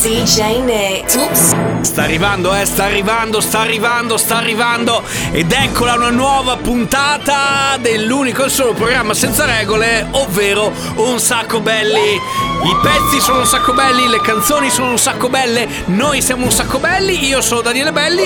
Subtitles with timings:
[0.00, 1.16] DJ Nick.
[1.16, 1.56] Oops.
[1.80, 5.02] Sta arrivando, eh, sta arrivando, sta arrivando, sta arrivando.
[5.32, 12.20] Ed eccola una nuova puntata dell'unico e solo programma senza regole, ovvero Un Sacco Belli.
[12.60, 16.50] I pezzi sono un sacco belli, le canzoni sono un sacco belle, noi siamo un
[16.50, 18.24] sacco belli, io sono Daniele Belli,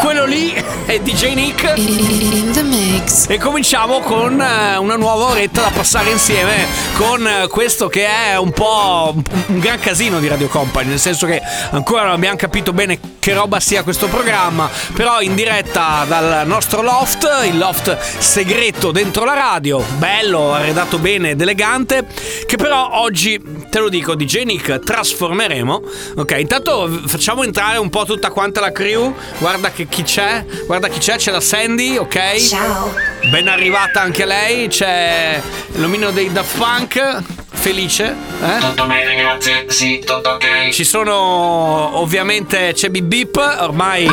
[0.00, 0.52] quello lì
[0.86, 1.72] è DJ Nick.
[1.76, 3.26] In the mix.
[3.28, 8.38] E cominciamo con eh, una nuova oretta da passare insieme con eh, questo che è
[8.38, 9.12] un po'
[9.46, 13.34] un gran casino di Radio Company, nel senso che ancora non abbiamo capito bene che
[13.34, 19.34] roba sia questo programma, però in diretta dal nostro loft, il loft segreto dentro la
[19.34, 22.06] radio, bello, arredato bene ed elegante,
[22.46, 23.38] che però oggi,
[23.68, 25.82] te lo dico, DJ Nick, trasformeremo.
[26.16, 30.88] Ok, intanto facciamo entrare un po' tutta quanta la crew, guarda che chi c'è, guarda
[30.88, 32.36] chi c'è, c'è la Sandy, ok?
[32.36, 32.94] Ciao.
[33.30, 35.40] Ben arrivata anche lei, c'è
[35.74, 37.22] l'omino dei Daft Punk,
[37.56, 38.14] felice.
[38.42, 38.58] Eh?
[38.60, 39.66] Tutto bene, grazie.
[39.68, 40.68] Sì, tutto ok.
[40.70, 44.10] Ci sono ovviamente c'è Bip Bip, ormai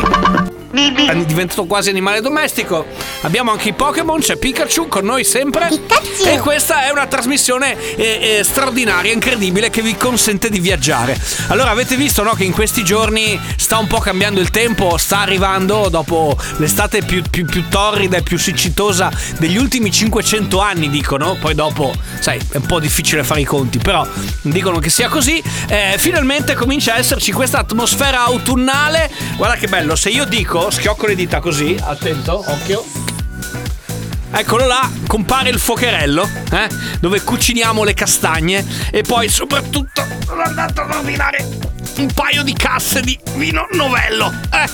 [0.72, 2.86] è diventato quasi animale domestico.
[3.24, 5.68] Abbiamo anche i Pokémon, c'è Pikachu con noi sempre.
[5.68, 6.28] Pikachu.
[6.28, 11.18] E questa è una trasmissione eh, eh, straordinaria, incredibile, che vi consente di viaggiare.
[11.48, 15.20] Allora, avete visto no, che in questi giorni sta un po' cambiando il tempo, sta
[15.20, 21.34] arrivando dopo l'estate più, più, più torrida e più siccitosa degli ultimi 500 anni, dicono.
[21.40, 24.06] Poi dopo, sai, è un po' difficile fare i conti, però
[24.42, 25.42] dicono che sia così.
[25.66, 29.10] Eh, finalmente comincia a esserci questa atmosfera autunnale.
[29.36, 33.13] Guarda che bello, se io dico, schiocco le dita così, attento, occhio.
[34.36, 36.68] Eccolo là, compare il fuocherello, eh,
[36.98, 41.46] dove cuciniamo le castagne e poi soprattutto sono andato a rovinare
[41.98, 44.32] un paio di casse di vino novello.
[44.50, 44.68] Eh,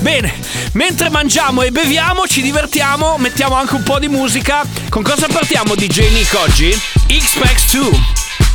[0.00, 0.34] bene,
[0.72, 4.62] mentre mangiamo e beviamo, ci divertiamo, mettiamo anche un po' di musica.
[4.90, 6.70] Con cosa partiamo DJ Nick oggi?
[7.08, 7.90] X-Pax 2.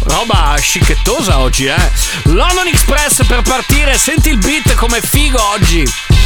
[0.04, 1.92] Roba scichettosa oggi, eh.
[2.26, 6.21] London Express per partire, senti il beat come figo oggi.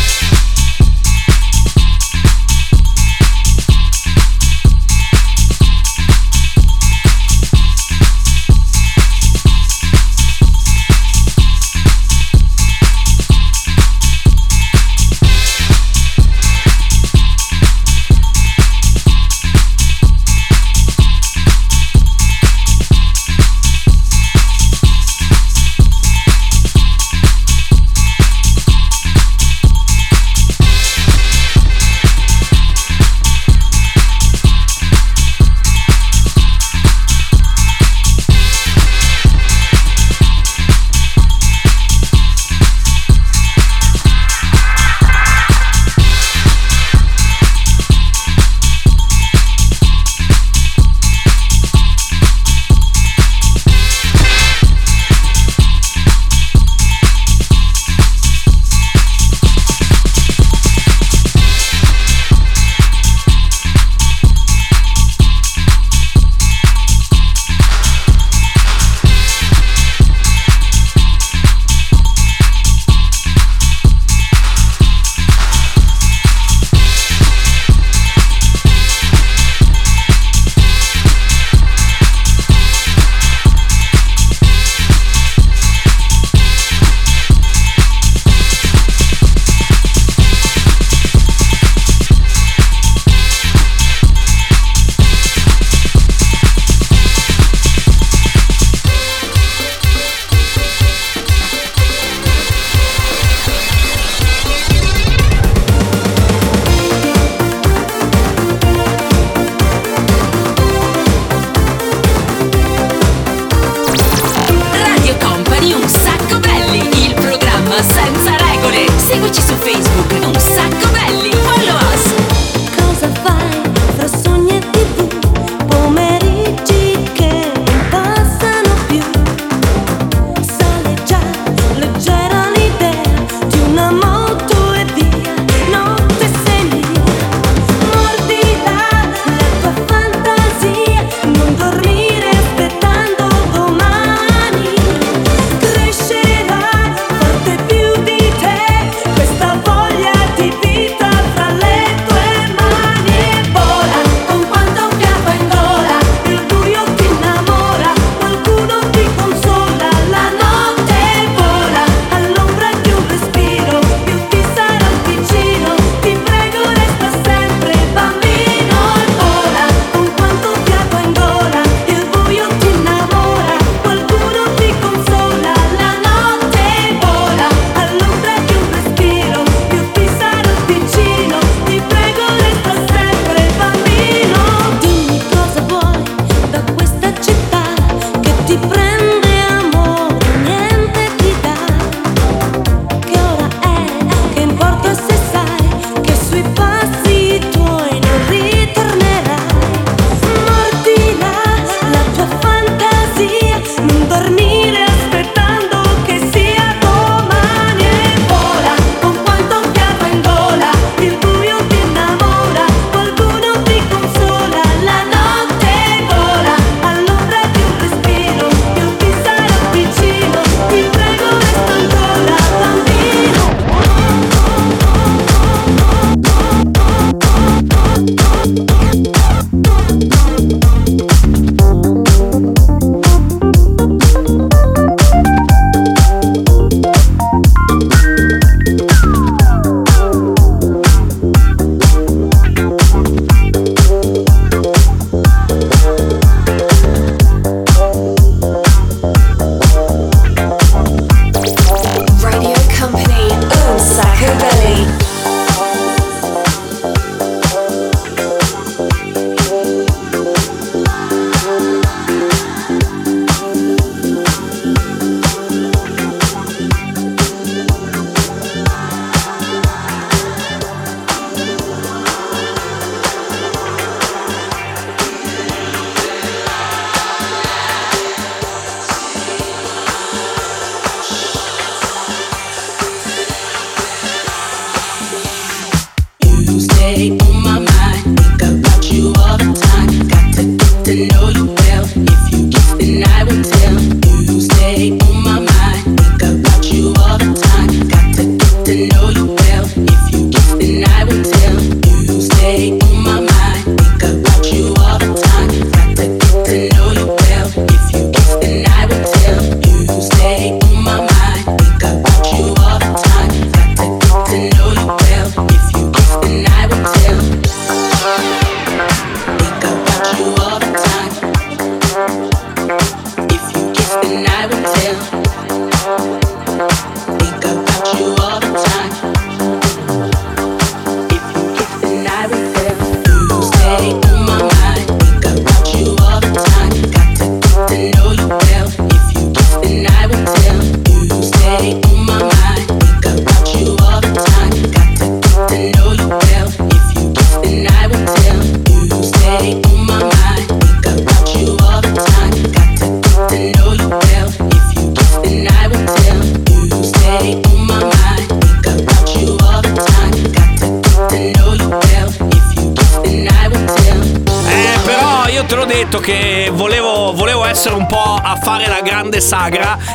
[119.66, 120.05] Facebook.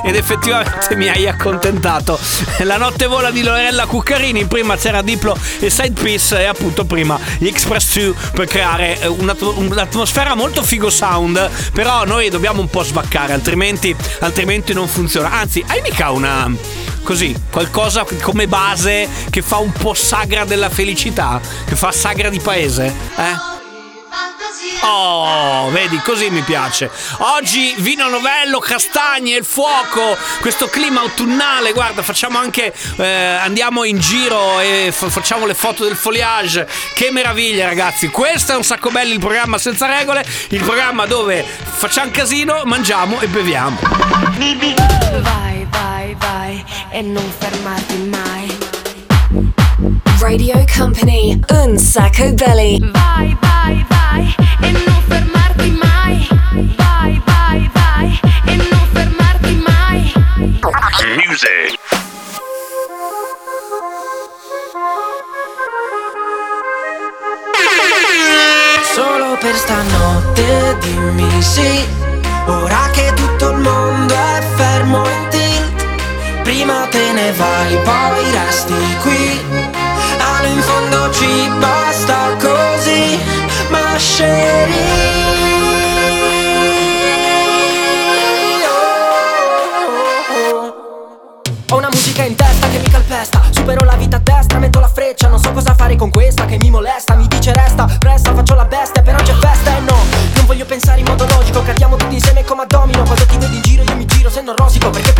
[0.04, 2.19] Ed effettivamente mi hai accontentato.
[2.59, 7.19] La notte vola di Lorella Cuccarini, prima c'era Diplo e Side Piece e appunto prima
[7.38, 12.69] gli Express 2 per creare eh, un'at- un'atmosfera molto figo sound, però noi dobbiamo un
[12.69, 15.30] po' svaccare, altrimenti, altrimenti non funziona.
[15.30, 16.50] Anzi, hai mica una
[17.02, 22.38] così, qualcosa come base che fa un po' sagra della felicità, che fa sagra di
[22.38, 23.50] paese, eh?
[24.83, 26.90] Oh, vedi, così mi piace.
[27.19, 31.73] Oggi vino novello, castagne, il fuoco, questo clima autunnale.
[31.73, 32.73] Guarda, facciamo anche.
[32.97, 36.67] eh, andiamo in giro e fa- facciamo le foto del foliage.
[36.95, 38.09] Che meraviglia, ragazzi.
[38.09, 40.25] Questo è un sacco belli il programma senza regole.
[40.49, 43.79] Il programma dove facciamo casino, mangiamo e beviamo.
[45.21, 48.40] Vai, vai, vai e non fermarti mai.
[50.21, 52.79] Radio Company, un sacco belly.
[52.93, 56.29] Vai, vai, vai e non fermarti mai.
[56.77, 60.13] Vai, vai, vai e non fermarti mai.
[61.27, 61.79] Music.
[68.95, 71.87] Solo per stanotte dimmi sì
[72.47, 78.97] Ora che tutto il mondo è fermo in tilt Prima te ne vai, poi resti
[79.01, 79.70] qui
[80.41, 83.21] Allo in fondo ci basta così
[83.69, 83.79] Ma
[91.69, 94.89] Ho una musica in testa che mi calpesta Supero la vita a destra, metto la
[94.89, 98.55] freccia Non so cosa fare con questa che mi molesta Mi dice resta, presta, faccio
[98.55, 99.99] la bestia Però c'è festa e no.
[100.37, 103.55] Non voglio pensare in modo logico Cadiamo tutti insieme come a domino Quando ti vedo
[103.55, 105.13] in giro io mi giro se non rosico Perché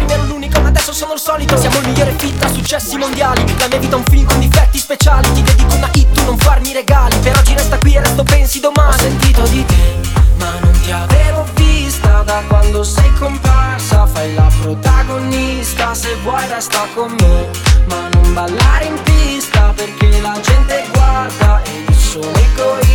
[1.01, 3.43] sono il solito Siamo il migliore fit a successi mondiali.
[3.59, 5.33] La mia vita è un film con difetti speciali.
[5.33, 7.17] Ti dedico una hit, tu non farmi regali.
[7.21, 8.93] Per oggi resta qui e resto pensi domani.
[8.93, 12.23] Ho sentito di te ma non ti avevo vista.
[12.23, 17.49] Da quando sei comparsa Fai la protagonista, se vuoi resta con me
[17.87, 22.90] Ma non ballare in pista perché la gente guarda E io sono egoista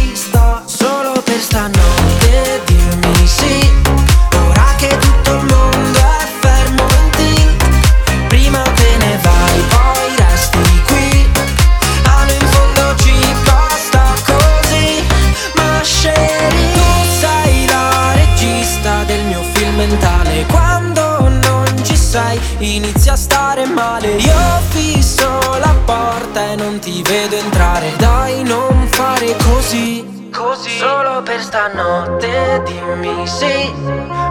[32.66, 33.74] dimmi sì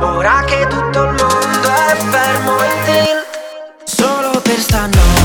[0.01, 5.24] Ora che tutto il mondo è fermo in tilt Solo per stanotte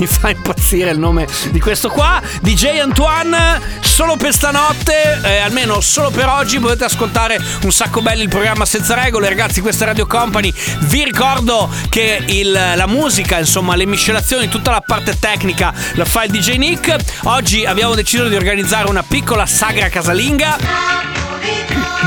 [0.00, 2.22] Mi fa impazzire il nome di questo qua.
[2.40, 8.22] DJ Antoine, solo per stanotte, eh, almeno solo per oggi, potete ascoltare un sacco belli
[8.22, 9.28] il programma senza regole.
[9.28, 10.54] Ragazzi, questa è Radio Company.
[10.84, 16.24] Vi ricordo che il- la musica, insomma, le miscelazioni, tutta la parte tecnica la fa
[16.24, 16.96] il DJ Nick.
[17.24, 20.99] Oggi abbiamo deciso di organizzare una piccola sagra casalinga.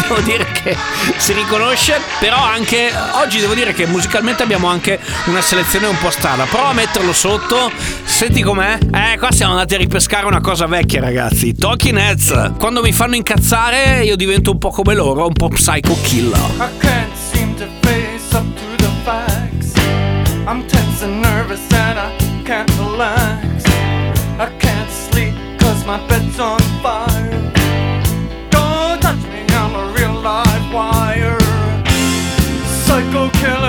[0.07, 0.75] Devo dire che
[1.17, 6.09] si riconosce, però anche oggi devo dire che musicalmente abbiamo anche una selezione un po'
[6.09, 6.45] strana.
[6.45, 7.71] Prova a metterlo sotto,
[8.03, 8.77] senti com'è?
[8.93, 11.55] Eh, qua siamo andati a ripescare una cosa vecchia, ragazzi.
[11.55, 12.51] Talking Heads.
[12.59, 16.39] Quando mi fanno incazzare, io divento un po' come loro, un po' psycho killer.
[16.57, 19.73] I can't seem to face up to the facts.
[20.45, 23.63] I'm tense and nervous and I can't relax.
[24.37, 27.42] I can't sleep cause my bed's on fire.
[30.73, 31.37] Wire.
[32.83, 33.62] Psycho killer,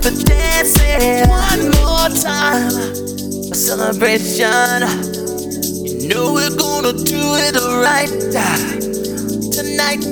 [0.00, 1.28] stop dancing.
[1.28, 2.72] One more time,
[3.50, 4.82] a celebration.
[6.00, 8.08] You know we're gonna do it right
[9.52, 10.04] tonight.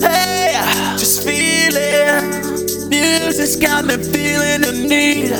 [0.00, 0.52] Hey,
[0.98, 2.88] just feel it.
[2.88, 5.30] Music's got me feeling the need.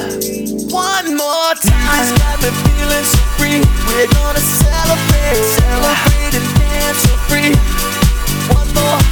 [0.73, 3.61] One more time, it's got me feeling so free.
[3.89, 7.55] We're gonna celebrate, celebrate and dance so free.
[8.55, 9.12] One more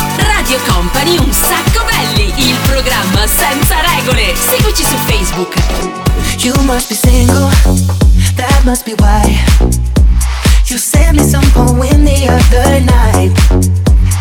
[0.27, 4.33] Radio Company Un Sacco Belli, il programma senza regole.
[4.35, 5.55] Seguici su Facebook.
[6.39, 7.49] You must be single,
[8.35, 9.39] that must be why.
[10.67, 13.31] You sent me some poem the other night.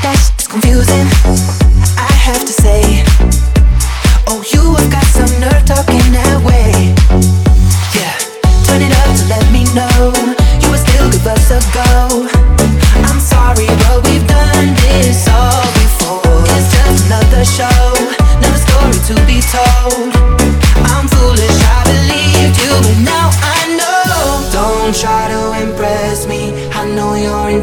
[0.03, 1.09] That's confusing,
[1.97, 3.10] I have to say.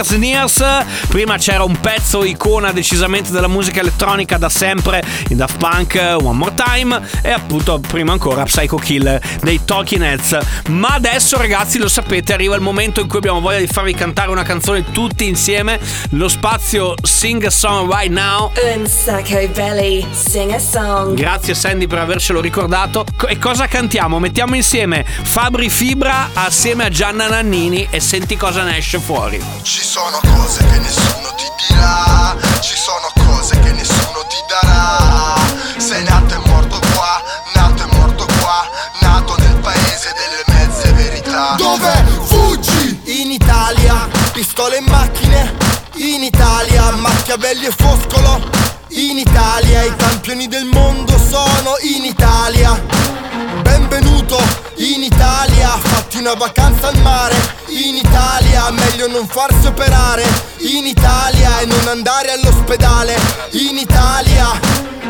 [0.00, 0.84] Years and Years.
[1.08, 6.38] Prima c'era un pezzo icona decisamente della musica elettronica da sempre in Daft Punk, One
[6.38, 10.38] More Time e appunto prima ancora Psycho Killer dei Talking Heads.
[10.68, 14.30] Ma adesso ragazzi lo sapete arriva il momento in cui abbiamo voglia di farvi cantare
[14.30, 15.78] una canzone tutti insieme.
[16.10, 18.52] Lo spazio Sing a Song Right Now.
[18.74, 21.14] Un sacco belly, sing a song.
[21.14, 23.04] Grazie Sandy per avercelo ricordato.
[23.16, 24.18] Co- E cosa cantiamo?
[24.18, 29.40] Mettiamo insieme Fabri Fibra assieme a Gianna Nannini e senti cosa ne esce fuori.
[29.62, 35.34] Ci sono cose che nessuno ti dirà, ci sono cose che nessuno ti darà.
[35.78, 37.20] Sei nato e morto qua,
[37.54, 38.68] nato e morto qua,
[39.00, 41.56] nato nel paese delle mezze verità.
[41.56, 43.00] Dove fuggi?
[43.20, 45.56] In Italia, pistole e macchine.
[45.94, 48.48] In Italia, Machiavelli e Foscolo.
[48.90, 52.80] In Italia, i campioni del mondo sono in Italia.
[53.80, 54.36] Benvenuto
[54.76, 57.34] in Italia, fatti una vacanza al mare.
[57.68, 60.22] In Italia, meglio non farsi operare.
[60.58, 63.16] In Italia e non andare all'ospedale.
[63.52, 64.48] In Italia,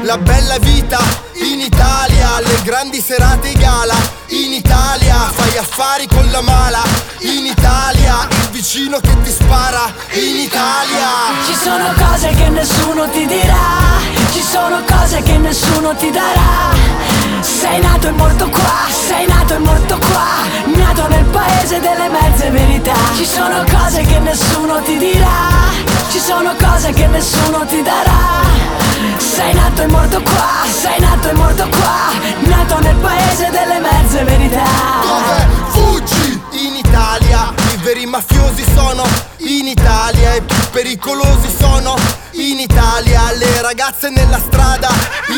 [0.02, 0.98] la bella vita.
[1.34, 3.94] In Italia, le grandi serate e gala.
[4.28, 6.82] In Italia, fai affari con la mala.
[7.20, 9.92] In Italia, il vicino che ti spara.
[10.12, 11.08] In Italia.
[11.46, 13.98] Ci sono cose che nessuno ti dirà,
[14.32, 17.08] ci sono cose che nessuno ti darà.
[17.40, 22.50] Sei nato e morto qua, sei nato e morto qua, nato nel paese delle mezze
[22.50, 22.94] verità.
[23.16, 25.68] Ci sono cose che nessuno ti dirà,
[26.10, 28.89] ci sono cose che nessuno ti darà.
[29.18, 34.24] Sei nato e morto qua, sei nato e morto qua, nato nel paese delle mezze
[34.24, 34.64] verità.
[35.02, 36.40] Dove fuggi?
[36.66, 39.04] In Italia, i veri mafiosi sono
[39.38, 41.96] in Italia, i più pericolosi sono
[42.32, 44.90] in Italia, le ragazze nella strada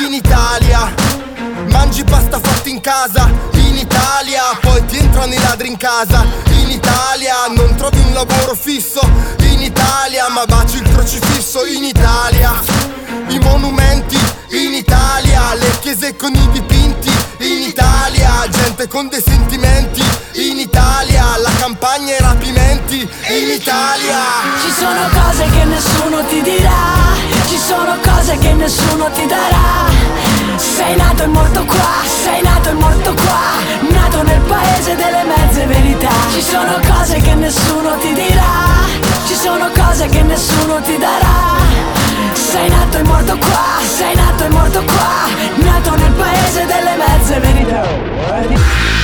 [0.05, 1.32] in Italia.
[1.73, 6.25] Mangi pasta fatta in casa in Italia, poi ti entrano i ladri in casa
[6.61, 9.01] in Italia, non trovi un lavoro fisso
[9.41, 12.53] in Italia, ma baci il crocifisso in Italia.
[13.29, 14.19] I monumenti
[14.51, 20.03] in Italia, le chiese con i dipinti in Italia, gente con dei sentimenti
[20.35, 24.21] in Italia, la campagna e i rapimenti in Italia.
[24.63, 27.15] Ci sono cose che nessuno ti dirà,
[27.49, 30.32] ci sono cose che nessuno ti darà.
[30.57, 35.67] Sei nato e morto qua, sei nato e morto qua, nato nel paese delle mezze
[35.67, 36.11] verità.
[36.33, 38.85] Ci sono cose che nessuno ti dirà,
[39.27, 41.57] ci sono cose che nessuno ti darà.
[42.33, 47.41] Sei nato e morto qua, sei nato e morto qua, nato nel paese delle mezze
[47.41, 49.02] verità.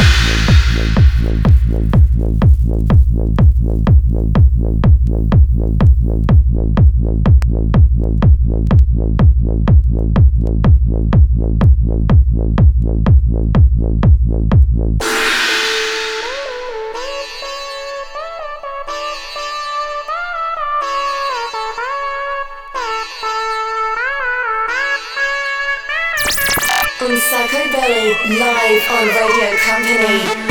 [27.73, 30.49] Belly live on Radio Company.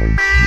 [0.00, 0.39] On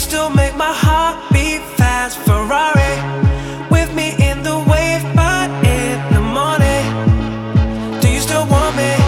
[0.00, 2.18] Still make my heart beat fast.
[2.26, 2.94] Ferrari
[3.70, 8.00] with me in the wave, but in the morning.
[8.00, 8.99] Do you still want me?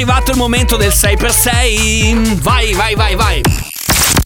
[0.00, 2.40] Arrivato il momento del 6x6.
[2.40, 3.42] Vai, vai, vai, vai.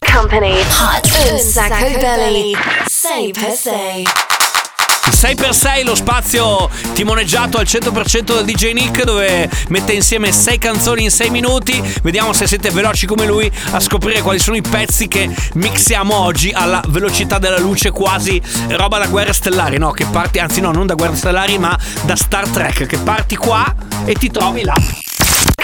[0.09, 2.55] Company Hot un sacco belly.
[2.85, 4.03] Say per se.
[5.07, 11.03] Il 6x6 lo spazio timoneggiato al 100% dal DJ Nick dove mette insieme 6 canzoni
[11.03, 11.83] in 6 minuti.
[12.01, 16.51] Vediamo se siete veloci come lui a scoprire quali sono i pezzi che mixiamo oggi
[16.51, 19.91] alla velocità della luce, quasi roba da guerre stellari, no?
[19.91, 23.75] Che parti, anzi no, non da guerre stellari, ma da Star Trek, che parti qua
[24.05, 24.75] e ti trovi là.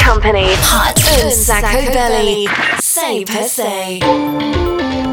[0.05, 2.47] Company Hot un sacco belly.
[2.79, 5.10] Say per se.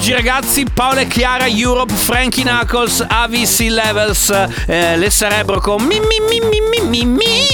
[0.00, 4.30] Oggi ragazzi, Paola e Chiara, Europe, Frankie Knuckles, AVC Levels,
[4.66, 7.46] eh, le Cerebro con mi mi mi mi mi mi mi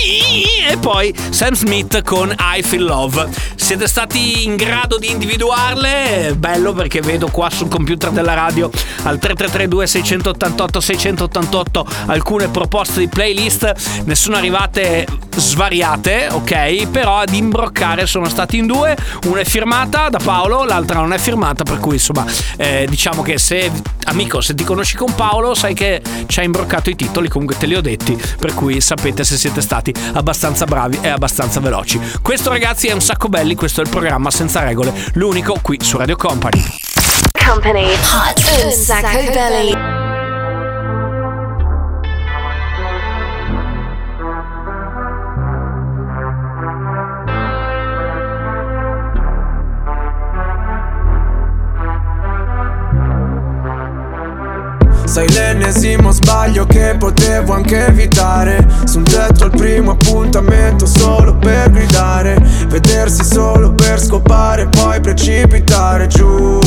[0.66, 3.28] e poi Sam Smith con I Feel Love.
[3.55, 6.34] Siete stati in grado di individuarle?
[6.37, 8.70] Bello perché vedo qua sul computer della radio
[9.03, 15.07] al 3332 688 688 alcune proposte di playlist, ne sono arrivate
[15.37, 16.89] svariate, ok?
[16.89, 21.18] Però ad imbroccare sono stati in due, una è firmata da Paolo, l'altra non è
[21.18, 22.24] firmata, per cui insomma
[22.57, 23.70] eh, diciamo che se
[24.07, 27.66] amico se ti conosci con Paolo sai che ci ha imbroccato i titoli, comunque te
[27.66, 32.01] li ho detti, per cui sapete se siete stati abbastanza bravi e abbastanza veloci.
[32.22, 35.97] Questo ragazzi è un sacco belli, questo è il programma senza regole, l'unico qui su
[35.97, 36.64] Radio Company.
[37.45, 37.85] Company.
[37.85, 38.64] Hot.
[38.64, 40.16] Un sacco belly.
[55.17, 58.67] Sei l'ennesimo sbaglio che potevo anche evitare.
[58.85, 62.37] Su un tetto al primo appuntamento solo per gridare.
[62.69, 66.59] Vedersi solo per scopare poi precipitare giù.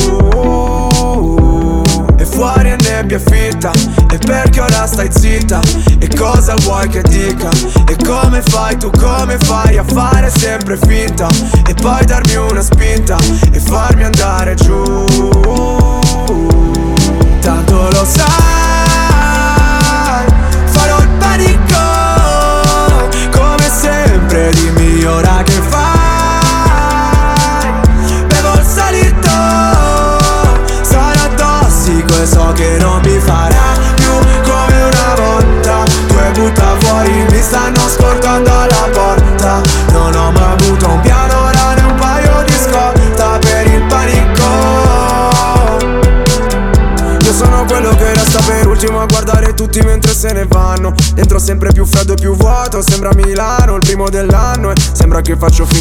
[2.16, 3.70] E fuori è nebbia fitta
[4.10, 5.60] E perché ora stai zitta?
[6.00, 7.50] E cosa vuoi che dica?
[7.86, 11.28] E come fai tu come fai a fare sempre finta?
[11.68, 13.16] E poi darmi una spinta
[13.52, 15.38] E farmi andare giù
[17.40, 18.69] Tanto lo sai,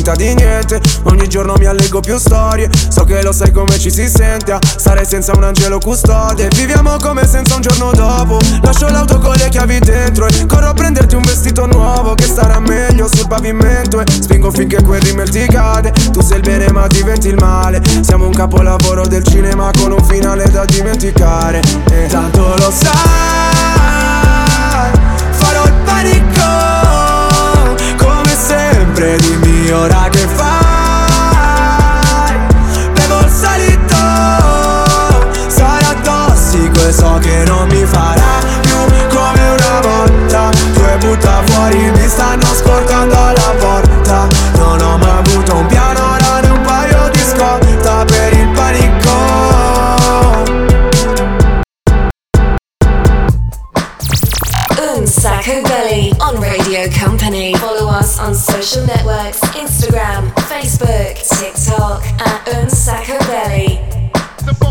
[0.10, 0.82] finta di niente.
[1.04, 2.70] Ogni giorno mi allego più storie.
[2.90, 6.48] So che lo sai come ci si sente a stare senza un angelo custode.
[6.56, 8.40] Viviamo come senza un giorno dopo.
[8.62, 12.60] Lascio l'auto con le chiavi dentro E corro a prenderti un vestito nuovo Che starà
[12.60, 15.92] meglio sul pavimento E spingo finché quel rimel ti cade.
[16.12, 17.82] Tu sei il bene ma diventi il male.
[18.02, 21.62] Siamo un capolavoro del cinema Con un finale da dimenticare.
[21.92, 22.98] E tanto lo sai
[25.32, 26.48] Farò il panico
[27.98, 30.09] Come sempre Dimmi ora
[57.56, 63.80] Follow us on social networks Instagram, Facebook, TikTok at Unsacco Belly.
[64.48, 64.70] Un po'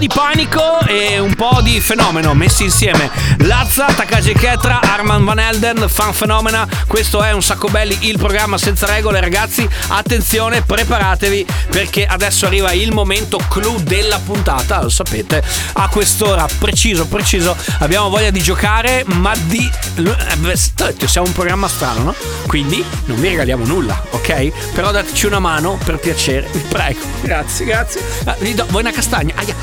[0.00, 3.10] di panico e un po' di fenomeno messi insieme.
[3.40, 6.66] Lazza, Takagi Ketra, Arman Van Elden, Fan Fenomena.
[6.86, 9.68] Questo è un sacco belli, il programma senza regole, ragazzi.
[9.88, 14.80] Attenzione, preparatevi perché adesso arriva il momento clou della puntata.
[14.82, 15.44] Lo sapete,
[15.74, 17.54] a quest'ora preciso, preciso.
[17.80, 19.70] Abbiamo voglia di giocare, ma di.
[19.96, 20.56] eh,
[21.06, 22.14] Siamo un programma strano, no?
[22.46, 24.72] Quindi non vi regaliamo nulla, ok?
[24.72, 27.00] Però dateci una mano per piacere, vi prego.
[27.20, 28.02] Grazie, grazie.
[28.24, 29.34] Ah, do- vuoi una castagna?
[29.36, 29.54] Aia,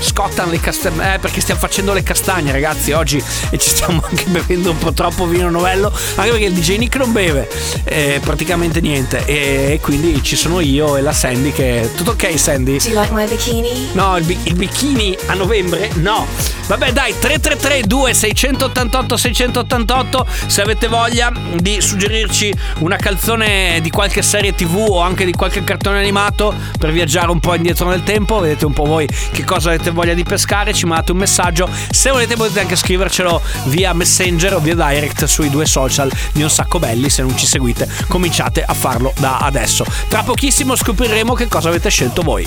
[0.00, 1.14] scottano le castagne.
[1.14, 4.92] Eh, perché stiamo facendo le castagne, ragazzi, oggi e ci stiamo anche bevendo un po'
[4.92, 5.92] troppo vino novello.
[6.16, 7.48] Anche perché il DJ Nick non beve
[7.84, 9.24] eh, praticamente niente.
[9.26, 11.90] E quindi ci sono io e la Sandy che.
[11.96, 12.78] Tutto ok, Sandy?
[12.78, 13.90] Do you like my bikini?
[13.92, 15.90] No, il, bi- il bikini a novembre?
[15.94, 16.26] No.
[16.66, 24.54] Vabbè, dai, 333 2688 688 se avete voglia di suggerirci una canzone di qualche serie
[24.54, 28.64] TV o anche di qualche cartone animato per viaggiare un po' indietro nel tempo, vedete
[28.64, 31.68] un po' voi che cosa avete voglia di pescare, ci mandate un messaggio.
[31.90, 36.50] Se volete potete anche scrivercelo via Messenger o via Direct sui due social di Un
[36.50, 39.84] Sacco Belli, se non ci seguite cominciate a farlo da adesso.
[40.08, 42.46] Tra pochissimo scopriremo che cosa avete scelto voi.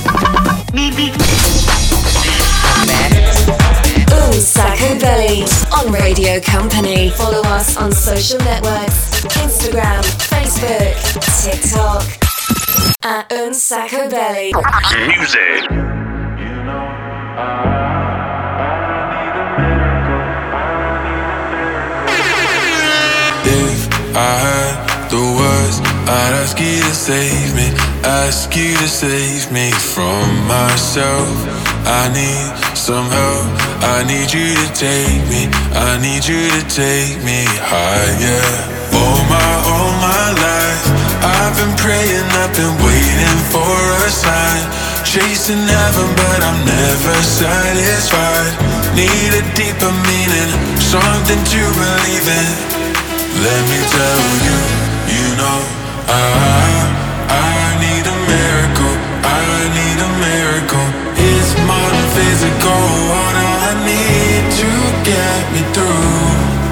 [4.30, 7.10] Unsacco Belly on Radio Company.
[7.10, 12.04] Follow us on social networks Instagram, Facebook, TikTok
[13.04, 14.52] at Unsacco Belly.
[15.08, 15.97] Music.
[24.18, 24.74] I had
[25.14, 25.78] the words,
[26.10, 27.70] I'd ask you to save me,
[28.02, 31.30] ask you to save me from myself.
[31.86, 33.46] I need some help,
[33.86, 35.46] I need you to take me,
[35.78, 38.42] I need you to take me higher.
[38.98, 40.90] All my, all my life,
[41.22, 44.87] I've been praying, I've been waiting for a sign.
[45.08, 48.52] Chasing heaven, but I'm never satisfied.
[48.92, 50.52] Need a deeper meaning,
[50.84, 52.48] something to believe in.
[53.40, 54.58] Let me tell you,
[55.16, 55.60] you know,
[56.12, 56.68] I,
[57.32, 59.44] I need a miracle, I
[59.80, 60.88] need a miracle.
[61.16, 64.70] It's more than physical, what I need to
[65.08, 66.68] get get me through.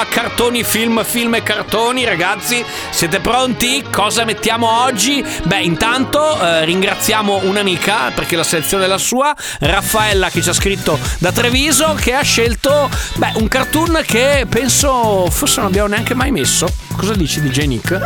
[0.00, 2.64] A cartoni, film, film e cartoni, ragazzi.
[2.88, 3.84] Siete pronti?
[3.90, 5.22] Cosa mettiamo oggi?
[5.42, 10.54] Beh, intanto eh, ringraziamo un'amica perché la selezione è la sua, Raffaella che ci ha
[10.54, 16.14] scritto da Treviso che ha scelto beh, un cartoon che penso forse non abbiamo neanche
[16.14, 16.66] mai messo.
[16.96, 17.98] Cosa dici DJ Nick?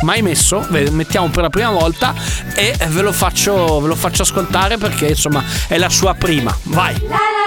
[0.00, 0.66] Mai messo?
[0.68, 2.14] Mettiamo per la prima volta
[2.54, 6.56] e ve lo faccio, ve lo faccio ascoltare perché insomma è la sua prima.
[6.64, 7.37] Vai!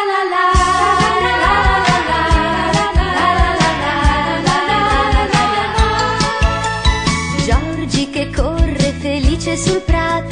[9.52, 10.31] Felice sul prato,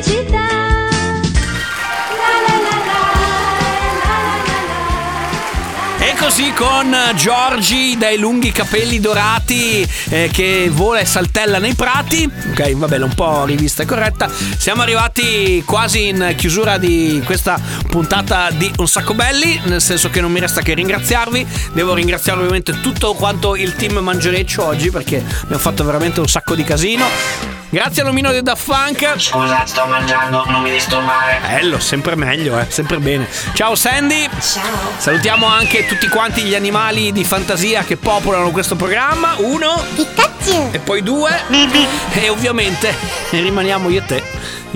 [0.00, 0.64] felicità.
[5.98, 12.30] E così con Giorgi dai lunghi capelli dorati eh, che vola e saltella nei prati.
[12.50, 14.30] Ok, va bene, un po' rivista e corretta.
[14.56, 20.20] Siamo arrivati quasi in chiusura di questa puntata di Un sacco belli, nel senso che
[20.20, 21.46] non mi resta che ringraziarvi.
[21.72, 26.54] Devo ringraziare ovviamente tutto quanto il team Mangereccio oggi perché abbiamo fatto veramente un sacco
[26.54, 27.55] di casino.
[27.68, 29.14] Grazie all'omino di Daft Funk.
[29.16, 31.40] Scusa, sto mangiando, non mi disturbare.
[31.40, 33.26] Bello, sempre meglio, eh, sempre bene.
[33.54, 34.28] Ciao Sandy.
[34.40, 34.62] Ciao.
[34.96, 39.34] Salutiamo anche tutti quanti gli animali di fantasia che popolano questo programma.
[39.38, 39.82] Uno.
[39.96, 40.68] Pikachu.
[40.70, 41.30] E poi due.
[42.12, 42.94] E ovviamente
[43.30, 44.22] rimaniamo io e te.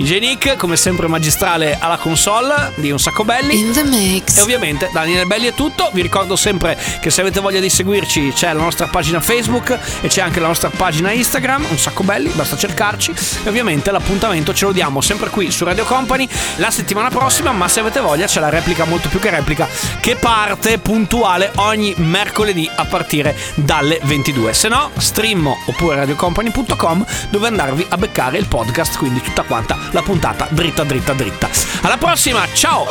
[0.01, 3.59] DJ Nick, come sempre magistrale alla console di Un Sacco Belli.
[3.59, 4.35] In the mix.
[4.35, 5.91] E ovviamente Daniele Belli è tutto.
[5.93, 10.07] Vi ricordo sempre che se avete voglia di seguirci c'è la nostra pagina Facebook e
[10.07, 13.13] c'è anche la nostra pagina Instagram, Un Sacco Belli, basta cercarci.
[13.43, 17.67] E ovviamente l'appuntamento ce lo diamo sempre qui su Radio Company la settimana prossima, ma
[17.67, 19.67] se avete voglia c'è la replica molto più che replica
[19.99, 24.51] che parte puntuale ogni mercoledì a partire dalle 22.
[24.53, 30.01] Se no, stream oppure radiocompany.com dove andarvi a beccare il podcast, quindi tutta quanta la
[30.01, 31.49] puntata dritta, dritta, dritta.
[31.81, 32.85] Alla prossima, ciao!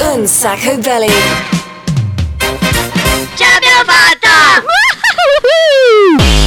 [0.00, 1.12] Un sacco belli!
[3.34, 4.64] Ce l'abbiamo fatta!